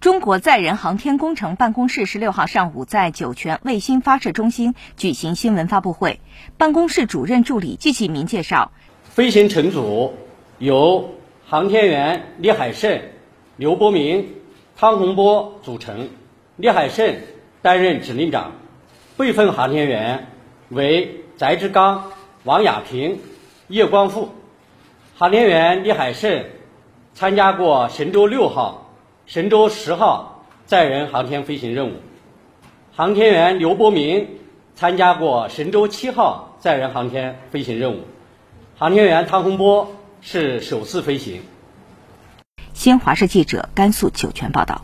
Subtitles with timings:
[0.00, 6.20] 中国载人航天工程办公室十六号上午在酒泉卫星发射中心举行新闻发布会。
[6.58, 8.72] 办公室主任助理季启明介绍，
[9.04, 10.14] 飞行乘组
[10.58, 11.14] 由
[11.46, 13.00] 航天员李海胜、
[13.56, 14.34] 刘伯明、
[14.76, 16.10] 汤洪波组成，
[16.56, 17.16] 李海胜
[17.62, 18.52] 担任指令长，
[19.16, 20.28] 备份航天员
[20.68, 22.12] 为翟志刚、
[22.44, 23.18] 王亚平、
[23.68, 24.28] 叶光富。
[25.16, 26.44] 航天员李海胜
[27.14, 28.82] 参加过神舟六号。
[29.26, 31.94] 神舟十号载人航天飞行任务，
[32.94, 34.28] 航天员刘伯明
[34.76, 38.02] 参加过神舟七号载人航天飞行任务，
[38.78, 41.42] 航天员汤洪波是首次飞行。
[42.72, 44.82] 新华社记者甘肃酒泉报道。